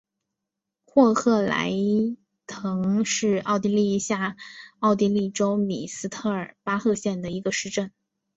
[0.83, 1.71] 霍赫莱
[2.47, 4.35] 滕是奥地利下
[4.79, 7.91] 奥地利州米斯特尔巴赫县的一个市镇。